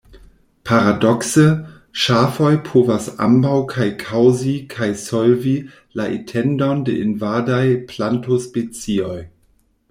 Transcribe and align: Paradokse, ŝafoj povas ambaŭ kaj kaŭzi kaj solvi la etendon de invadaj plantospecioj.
Paradokse, 0.67 1.43
ŝafoj 2.03 2.49
povas 2.69 3.09
ambaŭ 3.25 3.59
kaj 3.73 3.87
kaŭzi 4.05 4.55
kaj 4.73 4.89
solvi 5.03 5.53
la 6.01 6.09
etendon 6.17 6.83
de 6.89 6.97
invadaj 7.05 7.63
plantospecioj. 7.93 9.17